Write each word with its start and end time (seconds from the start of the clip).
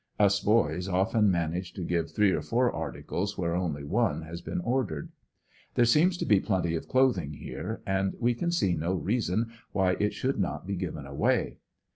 Us 0.19 0.39
boys 0.39 0.87
often 0.87 1.29
man 1.29 1.53
age 1.53 1.73
to 1.73 1.83
give 1.83 2.09
three 2.09 2.31
or 2.31 2.41
four 2.41 2.73
articles 2.73 3.37
where 3.37 3.53
only 3.55 3.83
one 3.83 4.23
has 4.23 4.41
been 4.41 4.59
ordered. 4.61 5.11
There 5.75 5.85
seems 5.85 6.17
to 6.17 6.25
be 6.25 6.39
plenty 6.39 6.73
of 6.73 6.87
clothing 6.87 7.33
here, 7.33 7.83
and 7.85 8.15
we 8.19 8.33
can 8.33 8.49
see 8.51 8.73
no 8.73 8.95
rea 8.95 9.19
son 9.21 9.51
why 9.73 9.97
it 9.99 10.15
should 10.15 10.39
not 10.39 10.65
be 10.65 10.75
given 10.75 11.05
away. 11.05 11.57